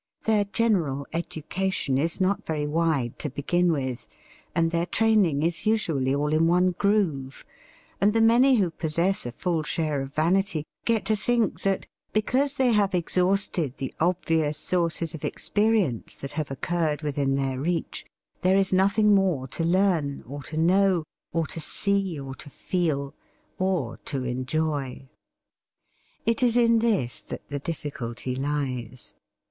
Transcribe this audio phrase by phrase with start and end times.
[0.23, 4.07] Their general education is not very wide to begin with,
[4.55, 7.45] and their training is usually all in one groove,
[8.01, 12.55] and the many who possess a full share of vanity get to think that, because
[12.57, 18.03] they have exhausted the obvious sources of experience that have occurred within their reach,
[18.41, 23.13] there is nothing more to learn, or to know, or to see, or to feel,
[23.59, 25.07] or to enjoy.
[26.25, 29.13] It is in this that the difficulty lies.